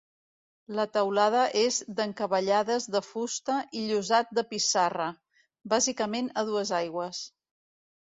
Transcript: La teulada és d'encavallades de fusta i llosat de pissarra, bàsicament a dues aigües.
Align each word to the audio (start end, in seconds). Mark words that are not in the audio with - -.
La 0.77 0.85
teulada 0.95 1.43
és 1.63 1.77
d'encavallades 1.99 2.89
de 2.97 3.03
fusta 3.09 3.59
i 3.83 3.85
llosat 3.93 4.35
de 4.41 4.47
pissarra, 4.57 5.09
bàsicament 5.77 6.35
a 6.45 6.49
dues 6.53 6.77
aigües. 6.83 7.27